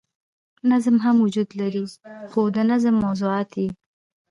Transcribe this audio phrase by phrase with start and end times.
[0.71, 1.83] نظم هم وجود لري
[2.31, 3.67] خو د نظم موضوعات ئې